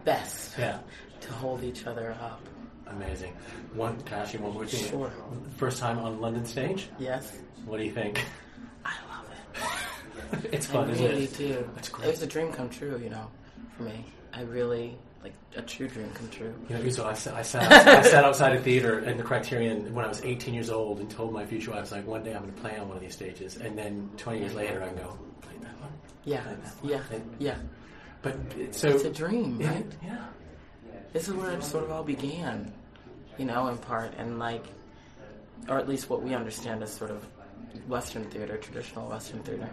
best 0.05 0.57
Yeah. 0.57 0.79
to 1.21 1.33
hold 1.33 1.63
each 1.63 1.85
other 1.85 2.15
up. 2.21 2.39
Amazing. 2.87 3.33
One, 3.73 3.99
can 4.03 4.19
I 4.19 4.21
ask 4.21 4.33
you 4.33 4.39
one 4.39 4.53
more 4.53 4.65
thing? 4.65 4.89
Sure. 4.89 5.11
First 5.57 5.79
time 5.79 5.99
on 5.99 6.19
London 6.21 6.45
stage? 6.45 6.89
Yes. 6.99 7.37
What 7.65 7.77
do 7.77 7.83
you 7.83 7.91
think? 7.91 8.23
I 8.85 8.93
love 9.09 9.25
it. 10.43 10.49
it's 10.53 10.69
I 10.69 10.73
fun, 10.73 10.89
isn't 10.89 11.05
really 11.05 11.23
it? 11.25 11.37
do. 11.37 11.69
It's 11.77 11.89
great. 11.89 12.07
It 12.07 12.11
was 12.11 12.21
a 12.21 12.27
dream 12.27 12.51
come 12.51 12.69
true, 12.69 12.99
you 13.03 13.09
know, 13.09 13.27
for 13.77 13.83
me. 13.83 14.05
I 14.33 14.41
really 14.41 14.97
like 15.23 15.33
a 15.55 15.61
true 15.61 15.87
dream 15.87 16.09
come 16.13 16.29
true. 16.29 16.53
You 16.69 16.77
know, 16.77 16.89
so 16.89 17.05
I 17.05 17.13
sat, 17.13 17.35
I 17.35 17.41
sat, 17.43 17.71
I 17.71 18.01
sat 18.09 18.23
outside 18.23 18.55
a 18.55 18.59
theater 18.61 18.99
in 18.99 19.17
the 19.17 19.23
Criterion 19.23 19.93
when 19.93 20.03
I 20.05 20.07
was 20.07 20.21
18 20.23 20.53
years 20.53 20.69
old 20.69 20.99
and 20.99 21.09
told 21.09 21.31
my 21.33 21.45
future 21.45 21.71
wife, 21.71 21.91
like, 21.91 22.07
one 22.07 22.23
day 22.23 22.33
I'm 22.33 22.41
going 22.41 22.53
to 22.53 22.61
play 22.61 22.77
on 22.77 22.87
one 22.87 22.97
of 22.97 23.03
these 23.03 23.13
stages. 23.13 23.57
And 23.57 23.77
then 23.77 24.09
20 24.17 24.39
years 24.39 24.53
later, 24.55 24.81
I 24.83 24.89
go, 24.89 25.17
play 25.41 25.53
that 25.61 25.79
one. 25.81 25.91
Yeah, 26.23 26.43
that 26.43 26.57
one. 26.81 26.91
yeah, 26.91 27.01
And- 27.11 27.35
yeah. 27.39 27.57
But 28.23 28.35
so 28.71 28.89
it's 28.89 29.03
a 29.03 29.09
dream, 29.09 29.57
right? 29.59 29.85
Yeah. 30.03 30.25
This 31.11 31.27
is 31.27 31.33
where 31.33 31.51
it 31.51 31.63
sort 31.63 31.83
of 31.83 31.91
all 31.91 32.03
began, 32.03 32.71
you 33.37 33.45
know, 33.45 33.67
in 33.67 33.77
part, 33.79 34.13
and 34.17 34.37
like, 34.37 34.63
or 35.67 35.77
at 35.79 35.89
least 35.89 36.07
what 36.09 36.21
we 36.21 36.35
understand 36.35 36.83
as 36.83 36.93
sort 36.93 37.09
of 37.11 37.25
Western 37.87 38.25
theater, 38.29 38.57
traditional 38.57 39.09
Western 39.09 39.41
theater. 39.43 39.69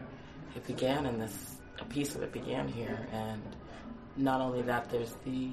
It 0.56 0.66
began 0.66 1.04
in 1.06 1.18
this. 1.18 1.56
A 1.80 1.84
piece 1.84 2.14
of 2.16 2.22
it 2.22 2.32
began 2.32 2.66
here, 2.66 3.06
and 3.12 3.42
not 4.18 4.40
only 4.40 4.62
that, 4.62 4.90
there's 4.90 5.14
the 5.24 5.50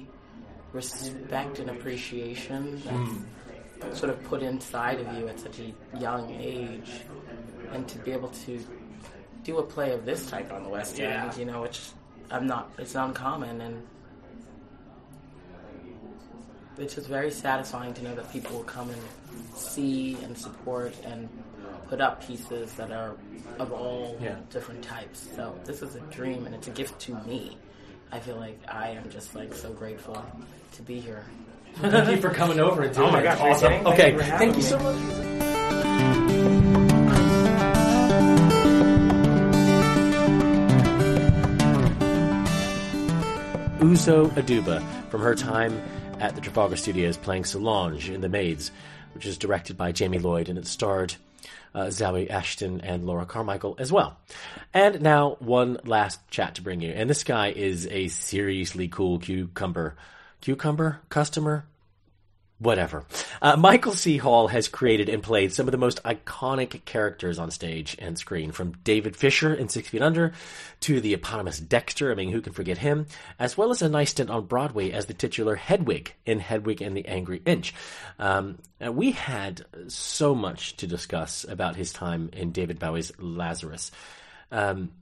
respect 0.72 1.58
and 1.58 1.70
appreciation 1.70 2.82
that's 2.84 3.10
hmm. 3.10 3.92
sort 3.94 4.10
of 4.10 4.22
put 4.24 4.42
inside 4.42 5.00
of 5.00 5.16
you 5.16 5.28
at 5.28 5.40
such 5.40 5.58
a 5.60 5.98
young 5.98 6.30
age, 6.34 7.02
and 7.72 7.88
to 7.88 7.98
be 8.00 8.12
able 8.12 8.28
to 8.28 8.60
do 9.44 9.58
a 9.58 9.62
play 9.62 9.92
of 9.92 10.04
this 10.04 10.28
type 10.28 10.52
on 10.52 10.64
the 10.64 10.68
West 10.68 10.98
Yeah. 10.98 11.24
End, 11.24 11.36
you 11.38 11.44
know, 11.44 11.62
which 11.62 11.80
I'm 12.30 12.46
not. 12.46 12.70
It's 12.78 12.94
uncommon, 12.94 13.60
and 13.60 13.86
it's 16.78 16.96
just 16.96 17.08
very 17.08 17.30
satisfying 17.30 17.94
to 17.94 18.02
know 18.02 18.14
that 18.16 18.30
people 18.32 18.56
will 18.56 18.64
come 18.64 18.90
and 18.90 19.00
see 19.54 20.16
and 20.24 20.36
support 20.36 20.94
and 21.04 21.28
put 21.88 22.00
up 22.00 22.26
pieces 22.26 22.72
that 22.74 22.90
are 22.90 23.14
of 23.58 23.72
all 23.72 24.18
Yeah. 24.20 24.36
different 24.50 24.82
types. 24.82 25.28
So 25.36 25.58
this 25.64 25.80
is 25.80 25.94
a 25.94 26.00
dream, 26.00 26.46
and 26.46 26.54
it's 26.54 26.66
a 26.66 26.72
gift 26.72 26.98
to 27.02 27.14
me. 27.24 27.56
I 28.12 28.18
feel 28.20 28.36
like 28.36 28.58
I 28.68 28.90
am 28.90 29.10
just 29.10 29.34
like 29.34 29.52
so 29.54 29.72
grateful 29.72 30.24
to 30.72 30.82
be 30.82 31.00
here. 31.00 31.24
Thank 31.76 32.10
you 32.10 32.16
for 32.18 32.30
coming 32.30 32.58
over 32.60 32.82
and 32.82 32.94
doing 32.94 33.08
Oh 33.08 33.12
my 33.12 33.20
it. 33.20 33.24
gosh, 33.24 33.40
awesome. 33.40 33.68
kidding? 33.72 33.84
Thank 33.84 33.98
Okay, 34.00 34.12
you 34.12 34.20
thank 34.20 34.56
you 34.56 34.62
so 34.62 34.78
much. 34.78 36.06
Uzo 43.80 44.28
Aduba 44.30 44.82
from 45.10 45.20
her 45.20 45.34
time 45.34 45.80
at 46.18 46.34
the 46.34 46.40
Trafalgar 46.40 46.76
Studios 46.76 47.16
playing 47.16 47.44
Solange 47.44 48.08
in 48.10 48.20
The 48.20 48.28
Maids, 48.28 48.70
which 49.14 49.26
is 49.26 49.36
directed 49.38 49.76
by 49.76 49.92
Jamie 49.92 50.18
Lloyd 50.18 50.48
and 50.48 50.58
it 50.58 50.66
starred 50.66 51.14
uh, 51.74 51.86
Zawe 51.86 52.30
Ashton 52.30 52.80
and 52.80 53.04
Laura 53.04 53.26
Carmichael 53.26 53.76
as 53.78 53.92
well. 53.92 54.16
And 54.72 55.00
now 55.00 55.36
one 55.40 55.78
last 55.84 56.20
chat 56.30 56.54
to 56.56 56.62
bring 56.62 56.80
you, 56.80 56.90
and 56.90 57.08
this 57.08 57.24
guy 57.24 57.50
is 57.50 57.86
a 57.88 58.08
seriously 58.08 58.88
cool 58.88 59.18
cucumber, 59.18 59.96
cucumber 60.40 61.00
customer, 61.08 61.66
whatever. 62.58 63.04
Uh, 63.42 63.56
Michael 63.56 63.92
C. 63.92 64.16
Hall 64.16 64.48
has 64.48 64.66
created 64.68 65.08
and 65.08 65.22
played 65.22 65.52
some 65.52 65.68
of 65.68 65.72
the 65.72 65.78
most 65.78 66.02
iconic 66.04 66.84
characters 66.84 67.38
on 67.38 67.50
stage 67.50 67.96
and 67.98 68.18
screen, 68.18 68.50
from 68.52 68.72
David 68.82 69.14
Fisher 69.16 69.52
in 69.52 69.68
Six 69.68 69.88
Feet 69.88 70.00
Under 70.00 70.32
to 70.80 71.00
the 71.00 71.12
eponymous 71.12 71.58
Dexter, 71.58 72.10
I 72.10 72.14
mean, 72.14 72.30
who 72.30 72.40
can 72.40 72.54
forget 72.54 72.78
him, 72.78 73.06
as 73.38 73.58
well 73.58 73.70
as 73.70 73.82
a 73.82 73.88
nice 73.88 74.10
stint 74.10 74.30
on 74.30 74.46
Broadway 74.46 74.90
as 74.90 75.06
the 75.06 75.14
titular 75.14 75.56
Hedwig 75.56 76.14
in 76.24 76.40
Hedwig 76.40 76.80
and 76.80 76.96
the 76.96 77.06
Angry 77.06 77.42
Inch. 77.44 77.74
Um, 78.18 78.58
we 78.80 79.10
had 79.12 79.64
so 79.88 80.34
much 80.34 80.76
to 80.76 80.86
discuss 80.86 81.44
about 81.48 81.76
his 81.76 81.92
time 81.92 82.30
in 82.32 82.52
David 82.52 82.78
Bowie's 82.78 83.12
Lazarus. 83.18 83.90
Um, 84.50 84.92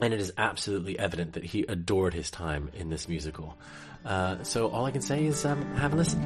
and 0.00 0.12
it 0.12 0.20
is 0.20 0.32
absolutely 0.36 0.98
evident 0.98 1.34
that 1.34 1.44
he 1.44 1.62
adored 1.62 2.14
his 2.14 2.30
time 2.30 2.70
in 2.74 2.88
this 2.88 3.08
musical. 3.08 3.56
Uh, 4.04 4.42
so 4.42 4.68
all 4.68 4.84
I 4.84 4.90
can 4.90 5.00
say 5.00 5.24
is 5.24 5.44
um, 5.46 5.62
have 5.76 5.94
a 5.94 5.96
listen. 5.96 6.20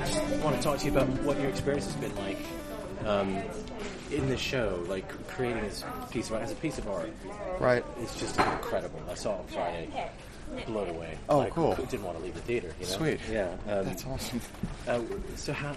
I 0.00 0.40
want 0.42 0.56
to 0.56 0.62
talk 0.62 0.78
to 0.78 0.86
you 0.86 0.92
about 0.92 1.06
what 1.22 1.38
your 1.38 1.50
experience 1.50 1.84
has 1.84 1.96
been 1.96 2.14
like 2.16 2.38
um, 3.04 3.42
in 4.10 4.28
this 4.28 4.40
show, 4.40 4.82
like 4.88 5.06
creating 5.28 5.62
this 5.64 5.84
piece 6.10 6.28
of 6.28 6.36
art 6.36 6.44
as 6.44 6.52
a 6.52 6.56
piece 6.56 6.78
of 6.78 6.88
art. 6.88 7.12
Right. 7.60 7.84
It's 8.00 8.18
just 8.18 8.38
incredible. 8.38 9.02
I 9.10 9.14
saw 9.14 9.34
it 9.34 9.40
on 9.40 9.46
Friday, 9.48 10.10
blown 10.66 10.88
away. 10.88 11.18
Oh, 11.28 11.40
I 11.40 11.50
cool. 11.50 11.74
Didn't 11.74 12.04
want 12.04 12.16
to 12.16 12.24
leave 12.24 12.34
the 12.34 12.40
theater. 12.40 12.72
You 12.80 12.86
know? 12.86 12.92
Sweet. 12.92 13.20
Yeah. 13.30 13.50
Um, 13.68 13.84
That's 13.84 14.06
awesome. 14.06 14.40
Uh, 14.86 15.00
so 15.36 15.52
how, 15.52 15.74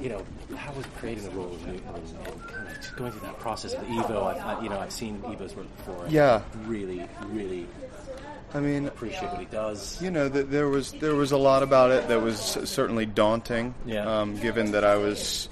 you 0.00 0.08
know, 0.08 0.24
how 0.56 0.72
was 0.72 0.86
creating 0.98 1.24
the 1.24 1.30
role 1.30 1.56
and, 1.66 1.76
and, 1.76 1.76
and 1.76 2.48
kind 2.48 2.68
of 2.68 2.96
going 2.96 3.12
through 3.12 3.20
that 3.22 3.38
process 3.38 3.74
of 3.74 3.82
Ivo? 3.90 4.22
I, 4.24 4.34
I, 4.34 4.62
you 4.62 4.68
know, 4.68 4.78
I've 4.78 4.92
seen 4.92 5.22
Ivo's 5.26 5.54
work 5.54 5.76
before. 5.76 6.06
Yeah. 6.08 6.42
Really, 6.66 7.06
really 7.28 7.66
I 8.54 8.60
mean, 8.60 8.86
appreciate 8.86 9.30
what 9.30 9.40
he 9.40 9.46
does. 9.46 10.00
You 10.02 10.10
know, 10.10 10.28
th- 10.28 10.46
there 10.46 10.68
was 10.68 10.92
there 10.92 11.14
was 11.14 11.32
a 11.32 11.38
lot 11.38 11.62
about 11.62 11.90
it 11.90 12.08
that 12.08 12.20
was 12.20 12.38
certainly 12.38 13.06
daunting. 13.06 13.74
Yeah. 13.86 14.20
Um, 14.20 14.36
given 14.36 14.72
that 14.72 14.84
I 14.84 14.96
was, 14.96 15.48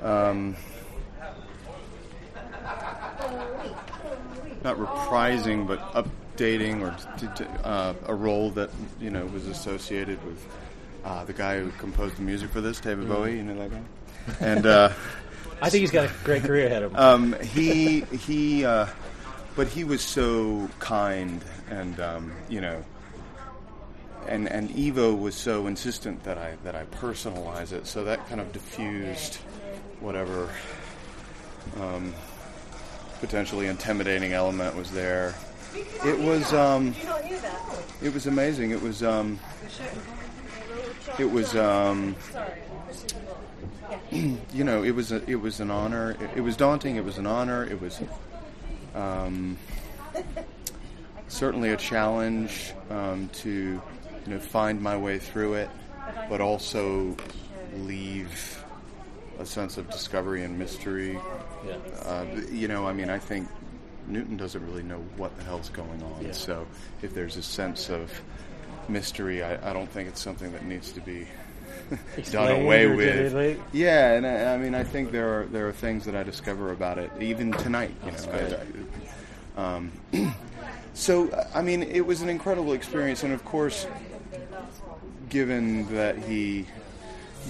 um, 0.00 0.56
not 4.62 4.76
reprising, 4.76 5.66
but 5.66 5.80
updating 5.92 6.82
or 6.82 6.96
t- 7.18 7.28
t- 7.34 7.50
uh, 7.64 7.94
a 8.06 8.14
role 8.14 8.50
that 8.50 8.70
you 9.00 9.10
know 9.10 9.26
was 9.26 9.46
associated 9.48 10.24
with 10.24 10.46
uh, 11.04 11.24
the 11.24 11.32
guy 11.32 11.58
who 11.60 11.70
composed 11.72 12.16
the 12.16 12.22
music 12.22 12.50
for 12.50 12.60
this, 12.60 12.80
David 12.80 13.06
Mhm. 13.06 13.08
Bowie. 13.08 13.36
You 13.36 13.42
know 13.42 13.58
that 13.58 13.70
guy. 13.70 13.80
And 14.40 14.66
uh, 14.66 14.92
I 15.62 15.70
think 15.70 15.80
he's 15.80 15.90
got 15.90 16.06
a 16.08 16.12
great 16.24 16.42
career 16.42 16.66
ahead 16.66 16.82
of 16.82 16.92
him. 16.92 16.98
Um, 16.98 17.36
he 17.42 18.00
he, 18.02 18.64
uh, 18.64 18.86
but 19.56 19.66
he 19.68 19.82
was 19.84 20.02
so 20.02 20.68
kind, 20.78 21.42
and 21.70 21.98
um, 22.00 22.32
you 22.48 22.60
know, 22.60 22.84
and 24.28 24.48
and 24.48 24.70
Ivo 24.78 25.14
was 25.14 25.34
so 25.34 25.66
insistent 25.66 26.22
that 26.24 26.38
I 26.38 26.56
that 26.64 26.74
I 26.74 26.84
personalize 26.84 27.72
it, 27.72 27.86
so 27.86 28.04
that 28.04 28.26
kind 28.28 28.40
of 28.40 28.52
diffused 28.52 29.36
whatever 30.00 30.48
um, 31.80 32.14
potentially 33.20 33.66
intimidating 33.66 34.32
element 34.32 34.76
was 34.76 34.90
there. 34.92 35.34
It 36.04 36.18
was 36.18 36.52
um, 36.52 36.94
it 38.02 38.12
was 38.12 38.26
amazing. 38.26 38.70
It 38.70 38.82
was 38.82 39.02
um, 39.02 39.38
it 41.18 41.30
was 41.30 41.56
um, 41.56 42.16
you 44.10 44.64
know, 44.64 44.82
it 44.82 44.92
was 44.92 45.12
a, 45.12 45.28
it 45.28 45.40
was 45.40 45.60
an 45.60 45.70
honor. 45.70 46.16
It, 46.20 46.30
it 46.36 46.40
was 46.40 46.56
daunting. 46.56 46.96
It 46.96 47.04
was 47.04 47.18
an 47.18 47.26
honor. 47.26 47.64
It 47.64 47.80
was 47.80 48.00
um, 48.94 49.56
certainly 51.28 51.70
a 51.70 51.76
challenge 51.76 52.72
um, 52.90 53.28
to 53.34 53.50
you 53.50 53.82
know 54.26 54.38
find 54.38 54.80
my 54.80 54.96
way 54.96 55.18
through 55.18 55.54
it, 55.54 55.70
but 56.28 56.40
also 56.40 57.16
leave 57.76 58.64
a 59.38 59.46
sense 59.46 59.78
of 59.78 59.88
discovery 59.90 60.44
and 60.44 60.58
mystery. 60.58 61.18
Yeah. 61.66 61.76
Uh, 62.04 62.26
you 62.50 62.68
know, 62.68 62.86
I 62.86 62.92
mean, 62.92 63.10
I 63.10 63.18
think 63.18 63.48
Newton 64.06 64.36
doesn't 64.36 64.64
really 64.66 64.82
know 64.82 65.02
what 65.16 65.36
the 65.38 65.44
hell's 65.44 65.70
going 65.70 66.02
on. 66.02 66.24
Yeah. 66.24 66.32
So 66.32 66.66
if 67.02 67.14
there's 67.14 67.36
a 67.36 67.42
sense 67.42 67.88
of 67.90 68.10
mystery, 68.88 69.42
I, 69.42 69.70
I 69.70 69.72
don't 69.72 69.88
think 69.90 70.08
it's 70.08 70.20
something 70.20 70.52
that 70.52 70.64
needs 70.64 70.92
to 70.92 71.00
be 71.00 71.26
done 72.30 72.60
away 72.62 72.86
with. 72.86 73.58
Yeah, 73.72 74.12
and 74.14 74.26
I, 74.26 74.54
I 74.54 74.58
mean, 74.58 74.74
I 74.74 74.84
think 74.84 75.10
there 75.12 75.40
are 75.40 75.44
there 75.46 75.68
are 75.68 75.72
things 75.72 76.04
that 76.04 76.14
I 76.14 76.22
discover 76.22 76.72
about 76.72 76.98
it 76.98 77.10
even 77.20 77.52
tonight. 77.52 77.94
You 78.04 78.12
know. 78.12 78.32
I- 78.32 78.38
I- 78.56 78.66
um, 79.56 79.92
so 80.94 81.28
I 81.54 81.60
mean, 81.62 81.82
it 81.82 82.06
was 82.06 82.22
an 82.22 82.28
incredible 82.28 82.72
experience, 82.72 83.24
and 83.24 83.32
of 83.32 83.44
course, 83.44 83.86
given 85.28 85.86
that 85.94 86.16
he 86.18 86.66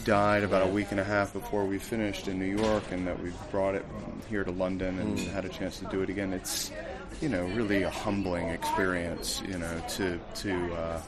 died 0.05 0.43
about 0.45 0.63
a 0.63 0.71
week 0.71 0.89
and 0.93 1.01
a 1.01 1.05
half 1.05 1.33
before 1.33 1.65
we 1.65 1.79
finished 1.79 2.27
in 2.29 2.39
New 2.39 2.57
York, 2.57 2.85
and 2.91 3.07
that 3.07 3.21
we 3.23 3.33
brought 3.51 3.75
it 3.75 3.85
here 4.29 4.45
to 4.45 4.51
London 4.51 4.99
and 4.99 5.19
Mm. 5.19 5.33
had 5.33 5.45
a 5.45 5.49
chance 5.49 5.79
to 5.81 5.85
do 5.87 6.03
it 6.03 6.09
again, 6.09 6.33
it's 6.33 6.71
you 7.21 7.29
know 7.29 7.45
really 7.49 7.83
a 7.83 7.91
humbling 7.91 8.49
experience. 8.49 9.43
You 9.47 9.59
know, 9.59 9.83
to 9.91 10.19
to 10.37 10.75
uh, 10.75 11.01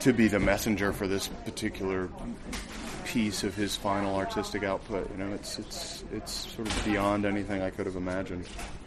to 0.00 0.12
be 0.12 0.28
the 0.28 0.38
messenger 0.38 0.92
for 0.92 1.06
this 1.08 1.28
particular 1.44 2.08
piece 3.04 3.42
of 3.42 3.54
his 3.54 3.74
final 3.76 4.16
artistic 4.16 4.62
output. 4.62 5.10
You 5.10 5.24
know, 5.24 5.32
it's 5.34 5.58
it's 5.58 6.04
it's 6.12 6.32
sort 6.54 6.68
of 6.68 6.84
beyond 6.84 7.24
anything 7.24 7.62
I 7.62 7.70
could 7.70 7.86
have 7.86 7.96
imagined. 7.96 8.44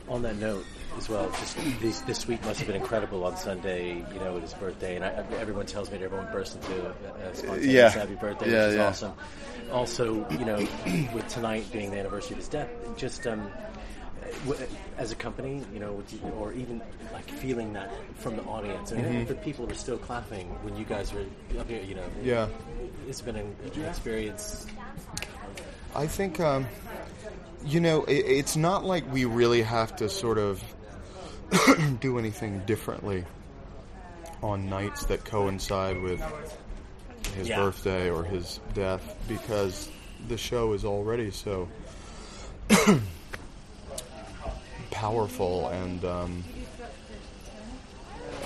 On 0.07 0.21
that 0.23 0.35
note, 0.37 0.65
as 0.97 1.07
well, 1.07 1.29
just 1.39 1.57
this, 1.79 2.01
this 2.01 2.27
week 2.27 2.43
must 2.43 2.59
have 2.59 2.67
been 2.67 2.75
incredible 2.75 3.23
on 3.23 3.37
Sunday. 3.37 4.03
You 4.13 4.19
know, 4.19 4.33
with 4.33 4.43
his 4.43 4.53
birthday, 4.55 4.95
and 4.97 5.05
I, 5.05 5.09
everyone 5.39 5.65
tells 5.65 5.89
me 5.91 5.97
that 5.97 6.03
everyone 6.05 6.29
burst 6.31 6.55
into 6.55 6.87
a 6.87 7.35
spontaneous 7.35 7.65
Yeah. 7.65 7.89
happy 7.89 8.15
birthday, 8.15 8.51
Yeah, 8.51 8.63
which 8.65 8.69
is 8.71 8.75
yeah. 8.77 8.87
awesome. 8.87 9.13
Also, 9.71 10.29
you 10.31 10.45
know, 10.45 10.57
with 11.13 11.25
tonight 11.29 11.65
being 11.71 11.91
the 11.91 11.97
anniversary 11.99 12.31
of 12.33 12.37
his 12.39 12.49
death, 12.49 12.69
just 12.97 13.25
um, 13.25 13.39
w- 13.39 13.53
as 14.97 15.11
a 15.11 15.15
company, 15.15 15.61
you 15.73 15.79
know, 15.79 16.01
or 16.39 16.53
even 16.53 16.81
like 17.13 17.29
feeling 17.29 17.73
that 17.73 17.91
from 18.15 18.35
the 18.35 18.43
audience, 18.43 18.91
and 18.91 19.03
Mhm. 19.05 19.27
the 19.27 19.35
people 19.35 19.65
were 19.67 19.73
still 19.75 19.97
clapping 19.97 20.47
when 20.63 20.75
you 20.75 20.85
guys 20.85 21.13
were 21.13 21.25
up 21.59 21.67
here. 21.69 21.81
You 21.81 21.95
know, 21.95 22.03
Yeah. 22.23 22.47
it's 23.07 23.21
been 23.21 23.35
an 23.35 23.55
experience. 23.87 24.65
I 25.95 26.07
think, 26.07 26.39
um, 26.39 26.67
you 27.65 27.79
know, 27.81 28.03
it, 28.05 28.13
it's 28.25 28.55
not 28.55 28.85
like 28.85 29.11
we 29.11 29.25
really 29.25 29.61
have 29.61 29.95
to 29.97 30.09
sort 30.09 30.37
of 30.37 30.63
do 31.99 32.17
anything 32.17 32.59
differently 32.65 33.25
on 34.41 34.69
nights 34.69 35.05
that 35.05 35.23
coincide 35.25 36.01
with 36.01 36.21
his 37.35 37.49
Yeah. 37.49 37.57
birthday 37.57 38.09
or 38.09 38.23
his 38.23 38.59
death 38.73 39.15
because 39.27 39.89
the 40.27 40.37
show 40.37 40.73
is 40.73 40.83
already 40.85 41.29
so 41.31 41.67
powerful 45.01 45.67
and 45.69 46.05
um, 46.05 46.43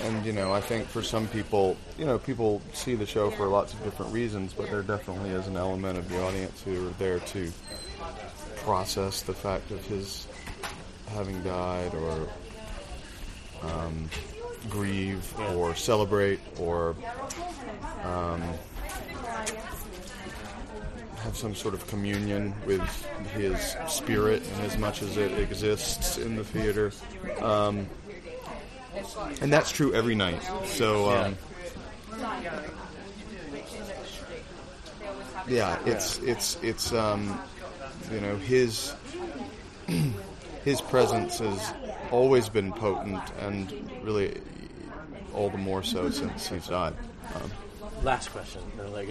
and 0.04 0.24
you 0.24 0.32
know 0.32 0.54
I 0.54 0.62
think 0.62 0.86
for 0.86 1.02
some 1.02 1.28
people 1.28 1.76
you 1.98 2.06
know 2.06 2.18
people 2.18 2.62
see 2.72 2.94
the 2.94 3.04
show 3.04 3.30
for 3.30 3.46
lots 3.46 3.74
of 3.74 3.84
different 3.84 4.10
reasons 4.10 4.54
but 4.54 4.70
there 4.70 4.80
definitely 4.80 5.30
is 5.30 5.46
an 5.48 5.58
element 5.58 5.98
of 5.98 6.08
the 6.08 6.18
audience 6.24 6.62
who 6.62 6.88
are 6.88 6.92
there 6.92 7.18
to 7.18 7.52
process 8.64 9.20
the 9.20 9.34
fact 9.34 9.70
of 9.70 9.84
his 9.84 10.26
having 11.08 11.42
died 11.42 11.94
or 11.94 12.26
um, 13.62 14.08
grieve 14.70 15.38
or 15.56 15.74
celebrate 15.74 16.40
or 16.58 16.96
um, 18.02 18.42
have 21.26 21.36
some 21.36 21.56
sort 21.56 21.74
of 21.74 21.84
communion 21.88 22.54
with 22.66 22.80
his 23.34 23.76
spirit 23.88 24.42
in 24.54 24.60
as 24.60 24.78
much 24.78 25.02
as 25.02 25.16
it 25.16 25.36
exists 25.38 26.18
in 26.18 26.36
the 26.36 26.44
theater. 26.44 26.92
Um, 27.40 27.86
and 29.40 29.52
that's 29.52 29.72
true 29.72 29.92
every 29.92 30.14
night. 30.14 30.40
So, 30.64 31.10
um, 31.10 31.36
yeah, 35.48 35.78
it's 35.84 36.18
it's 36.20 36.58
it's 36.62 36.92
um, 36.92 37.38
you 38.12 38.20
know 38.20 38.36
his 38.36 38.94
his 40.64 40.80
presence 40.80 41.40
has 41.40 41.74
always 42.12 42.48
been 42.48 42.72
potent, 42.72 43.22
and 43.40 43.72
really 44.02 44.40
all 45.34 45.50
the 45.50 45.58
more 45.58 45.82
so 45.82 46.08
since 46.10 46.48
he's 46.48 46.68
died. 46.68 46.94
Um, 47.34 47.50
Last 48.02 48.28
question, 48.28 48.60
like, 48.92 49.08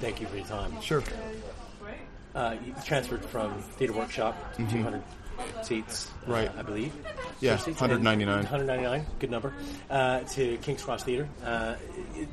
thank 0.00 0.20
you 0.20 0.26
for 0.26 0.36
your 0.36 0.46
time. 0.46 0.78
Sure. 0.80 1.02
Uh, 2.34 2.56
transferred 2.84 3.24
from 3.24 3.54
Theater 3.78 3.92
Workshop, 3.92 4.36
Mhm. 4.58 4.70
200 4.70 5.02
seats, 5.62 6.10
uh, 6.26 6.32
Right. 6.32 6.50
I 6.58 6.62
believe. 6.62 6.92
Yeah, 7.40 7.56
199. 7.56 8.44
199, 8.44 9.06
good 9.20 9.30
number. 9.30 9.52
Uh, 9.88 10.20
to 10.20 10.56
King's 10.58 10.82
Cross 10.82 11.04
Theater. 11.04 11.28
Uh, 11.44 11.74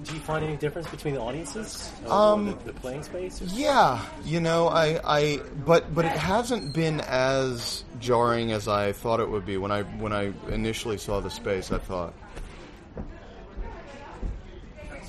do 0.04 0.14
you 0.16 0.20
find 0.22 0.44
any 0.44 0.58
difference 0.58 0.88
between 0.88 1.14
the 1.14 1.22
audiences? 1.22 1.92
Um, 2.08 2.48
the, 2.66 2.72
the 2.72 2.74
playing 2.80 3.04
space? 3.04 3.42
or- 3.42 3.46
Yeah, 3.46 4.00
you 4.24 4.40
know, 4.40 4.68
I, 4.70 5.00
I, 5.04 5.40
but, 5.66 5.94
but 5.94 6.06
it 6.06 6.12
hasn't 6.18 6.74
been 6.74 7.02
as 7.02 7.84
jarring 8.00 8.52
as 8.52 8.68
I 8.68 8.94
thought 8.94 9.20
it 9.20 9.30
would 9.30 9.46
be 9.46 9.58
when 9.58 9.72
I, 9.72 9.84
when 9.84 10.14
I 10.14 10.34
initially 10.50 10.98
saw 10.98 11.20
the 11.20 11.30
space. 11.30 11.72
I 11.72 11.78
thought, 11.78 12.14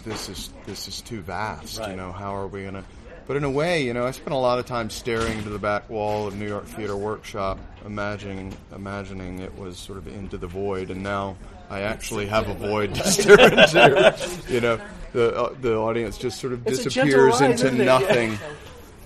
this 0.05 0.29
is, 0.29 0.51
this 0.67 0.89
is 0.89 1.01
too 1.01 1.21
vast. 1.23 1.81
You 1.87 1.95
know, 1.97 2.13
how 2.13 2.35
are 2.37 2.47
we 2.47 2.65
gonna? 2.65 2.85
But 3.33 3.39
in 3.39 3.45
a 3.45 3.51
way, 3.51 3.83
you 3.83 3.95
know, 3.95 4.05
I 4.05 4.11
spent 4.11 4.33
a 4.35 4.37
lot 4.37 4.59
of 4.59 4.67
time 4.67 4.91
staring 4.91 5.39
into 5.39 5.49
the 5.49 5.59
back 5.59 5.89
wall 5.89 6.27
of 6.27 6.37
New 6.37 6.47
York 6.47 6.67
Theater 6.67 6.95
Workshop, 6.95 7.59
imagining, 7.87 8.55
imagining 8.77 9.39
it 9.39 9.57
was 9.57 9.79
sort 9.79 9.97
of 9.97 10.07
into 10.07 10.37
the 10.37 10.47
void, 10.47 10.91
and 10.91 11.03
now 11.03 11.39
I 11.71 11.81
actually 11.81 12.27
have 12.27 12.51
a 12.51 12.53
void 12.53 12.95
to 12.95 13.05
stare 13.11 13.41
into. 13.41 14.29
You 14.51 14.61
know, 14.61 14.81
the 15.15 15.35
uh, 15.35 15.55
the 15.63 15.75
audience 15.79 16.19
just 16.19 16.43
sort 16.43 16.53
of 16.53 16.67
It's 16.67 16.83
disappears 16.85 17.41
ride, 17.41 17.53
into 17.53 17.71
nothing. 17.73 18.39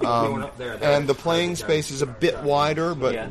Yeah. 0.02 0.10
Um, 0.10 0.50
and 0.82 1.06
the 1.06 1.14
playing 1.14 1.54
space 1.54 1.92
is 1.92 2.02
a 2.02 2.06
bit 2.06 2.36
wider, 2.42 2.96
but 2.96 3.14
Yeah. 3.14 3.28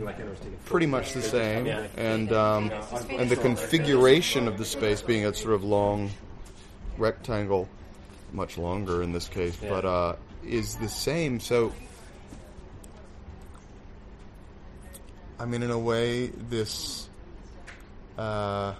pretty 0.63 0.85
much 0.85 1.11
the 1.11 1.21
same. 1.23 1.65
Yeah. 1.65 1.87
And 1.97 2.31
um, 2.31 2.71
and 3.09 3.29
the 3.29 3.35
configuration 3.35 4.47
of 4.47 4.57
the 4.57 4.63
space 4.63 5.01
being 5.01 5.25
a 5.25 5.33
sort 5.33 5.55
of 5.55 5.65
long 5.65 6.11
rectangle, 6.97 7.67
much 8.31 8.57
longer 8.57 9.03
in 9.03 9.11
this 9.11 9.27
case, 9.27 9.57
but 9.57 9.83
uh, 9.83 10.15
is 10.47 10.75
the 10.77 10.89
same. 10.89 11.39
So, 11.39 11.73
I 15.39 15.45
mean, 15.45 15.63
in 15.63 15.71
a 15.71 15.79
way, 15.79 16.27
this 16.27 17.09
uh, 18.17 18.73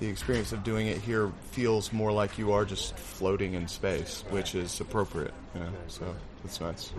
the 0.00 0.06
experience 0.08 0.52
of 0.52 0.64
doing 0.64 0.88
it 0.88 0.98
here 0.98 1.30
feels 1.52 1.92
more 1.92 2.12
like 2.12 2.38
you 2.38 2.52
are 2.52 2.64
just 2.64 2.96
floating 2.98 3.54
in 3.54 3.68
space, 3.68 4.24
which 4.30 4.54
is 4.54 4.80
appropriate. 4.80 5.32
You 5.54 5.60
know, 5.60 5.70
so 5.88 6.14
it's 6.44 6.60
nice. 6.60 6.92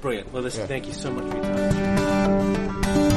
Brilliant. 0.00 0.32
Well, 0.32 0.42
listen, 0.42 0.62
Yeah. 0.62 0.66
thank 0.66 0.86
you 0.86 0.92
so 0.92 1.10
much 1.12 1.30
for 1.30 1.36
your 1.36 1.44
time. 1.44 3.13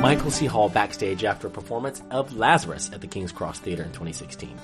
Michael 0.00 0.30
C. 0.30 0.46
Hall 0.46 0.68
backstage 0.68 1.24
after 1.24 1.48
a 1.48 1.50
performance 1.50 2.04
of 2.12 2.36
Lazarus 2.36 2.88
at 2.92 3.00
the 3.00 3.08
King's 3.08 3.32
Cross 3.32 3.58
Theater 3.58 3.82
in 3.82 3.88
2016. 3.88 4.56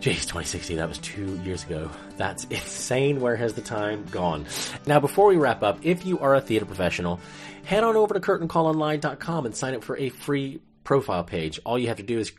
Jeez, 0.00 0.22
2016, 0.22 0.76
that 0.76 0.88
was 0.88 0.98
two 0.98 1.36
years 1.42 1.64
ago. 1.64 1.90
That's 2.16 2.44
insane. 2.44 3.20
Where 3.20 3.34
has 3.34 3.54
the 3.54 3.62
time 3.62 4.06
gone? 4.12 4.46
Now, 4.86 5.00
before 5.00 5.26
we 5.26 5.36
wrap 5.36 5.64
up, 5.64 5.80
if 5.82 6.06
you 6.06 6.20
are 6.20 6.36
a 6.36 6.40
theater 6.40 6.66
professional, 6.66 7.18
head 7.64 7.82
on 7.82 7.96
over 7.96 8.14
to 8.14 8.20
curtaincallonline.com 8.20 9.46
and 9.46 9.56
sign 9.56 9.74
up 9.74 9.82
for 9.82 9.96
a 9.96 10.08
free 10.08 10.60
profile 10.84 11.24
page. 11.24 11.58
All 11.64 11.76
you 11.76 11.88
have 11.88 11.96
to 11.96 12.04
do 12.04 12.20
is, 12.20 12.30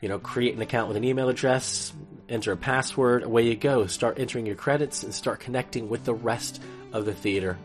you 0.00 0.08
know, 0.08 0.18
create 0.18 0.56
an 0.56 0.62
account 0.62 0.88
with 0.88 0.96
an 0.96 1.04
email 1.04 1.28
address, 1.28 1.92
enter 2.28 2.50
a 2.50 2.56
password, 2.56 3.22
away 3.22 3.44
you 3.44 3.54
go. 3.54 3.86
Start 3.86 4.18
entering 4.18 4.46
your 4.46 4.56
credits 4.56 5.04
and 5.04 5.14
start 5.14 5.38
connecting 5.38 5.88
with 5.88 6.04
the 6.04 6.14
rest 6.14 6.60
of 6.92 7.04
the 7.04 7.14
theater 7.14 7.56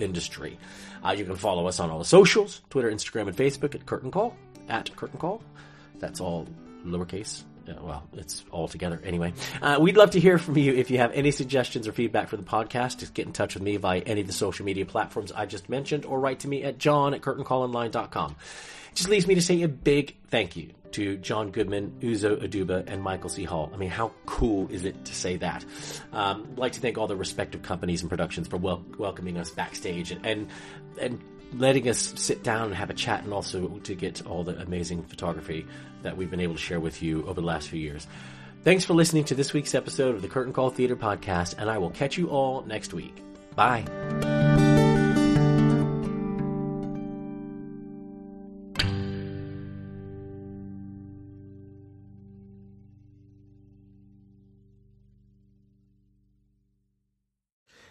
industry. 0.00 0.58
Uh, 1.04 1.12
you 1.12 1.24
can 1.24 1.36
follow 1.36 1.66
us 1.66 1.80
on 1.80 1.90
all 1.90 1.98
the 1.98 2.04
socials, 2.04 2.62
Twitter, 2.70 2.90
Instagram, 2.90 3.28
and 3.28 3.36
Facebook 3.36 3.74
at 3.74 3.86
Curtain 3.86 4.10
Call, 4.10 4.36
at 4.68 4.94
Curtain 4.96 5.18
Call. 5.18 5.42
That's 5.98 6.20
all 6.20 6.46
lowercase. 6.84 7.44
Yeah, 7.68 7.74
well, 7.82 8.02
it's 8.14 8.44
all 8.50 8.66
together 8.66 8.98
anyway. 9.04 9.34
Uh, 9.60 9.76
we'd 9.78 9.98
love 9.98 10.12
to 10.12 10.20
hear 10.20 10.38
from 10.38 10.56
you 10.56 10.72
if 10.72 10.90
you 10.90 10.96
have 10.98 11.12
any 11.12 11.30
suggestions 11.30 11.86
or 11.86 11.92
feedback 11.92 12.28
for 12.28 12.38
the 12.38 12.42
podcast. 12.42 12.98
Just 12.98 13.12
get 13.12 13.26
in 13.26 13.34
touch 13.34 13.52
with 13.52 13.62
me 13.62 13.76
via 13.76 14.00
any 14.00 14.22
of 14.22 14.26
the 14.26 14.32
social 14.32 14.64
media 14.64 14.86
platforms 14.86 15.32
I 15.32 15.44
just 15.44 15.68
mentioned 15.68 16.06
or 16.06 16.18
write 16.18 16.40
to 16.40 16.48
me 16.48 16.62
at 16.62 16.78
john 16.78 17.12
at 17.12 17.20
curtaincallonline.com. 17.20 18.36
It 18.90 18.94
just 18.94 19.10
leaves 19.10 19.26
me 19.26 19.34
to 19.34 19.42
say 19.42 19.60
a 19.60 19.68
big 19.68 20.16
thank 20.28 20.56
you 20.56 20.70
to 20.92 21.18
John 21.18 21.50
Goodman, 21.50 21.98
Uzo 22.00 22.42
Aduba, 22.42 22.84
and 22.86 23.02
Michael 23.02 23.28
C. 23.28 23.44
Hall. 23.44 23.70
I 23.74 23.76
mean, 23.76 23.90
how 23.90 24.12
cool 24.24 24.68
is 24.70 24.86
it 24.86 25.04
to 25.04 25.14
say 25.14 25.36
that? 25.36 25.62
Um, 26.14 26.48
I'd 26.52 26.58
like 26.58 26.72
to 26.72 26.80
thank 26.80 26.96
all 26.96 27.06
the 27.06 27.16
respective 27.16 27.60
companies 27.60 28.00
and 28.00 28.08
productions 28.08 28.48
for 28.48 28.56
wel- 28.56 28.86
welcoming 28.96 29.36
us 29.36 29.50
backstage 29.50 30.10
and, 30.10 30.24
and 30.24 30.48
and 30.98 31.20
letting 31.52 31.88
us 31.88 32.12
sit 32.16 32.42
down 32.42 32.66
and 32.66 32.74
have 32.74 32.90
a 32.90 32.94
chat, 32.94 33.24
and 33.24 33.32
also 33.32 33.68
to 33.68 33.94
get 33.94 34.26
all 34.26 34.44
the 34.44 34.60
amazing 34.60 35.02
photography 35.04 35.66
that 36.02 36.16
we've 36.16 36.30
been 36.30 36.40
able 36.40 36.54
to 36.54 36.60
share 36.60 36.80
with 36.80 37.02
you 37.02 37.22
over 37.26 37.40
the 37.40 37.46
last 37.46 37.68
few 37.68 37.80
years. 37.80 38.06
Thanks 38.64 38.84
for 38.84 38.94
listening 38.94 39.24
to 39.24 39.34
this 39.34 39.52
week's 39.52 39.74
episode 39.74 40.14
of 40.14 40.22
the 40.22 40.28
Curtain 40.28 40.52
Call 40.52 40.70
Theater 40.70 40.96
Podcast, 40.96 41.54
and 41.58 41.70
I 41.70 41.78
will 41.78 41.90
catch 41.90 42.18
you 42.18 42.28
all 42.28 42.62
next 42.62 42.92
week. 42.92 43.22
Bye. 43.54 44.37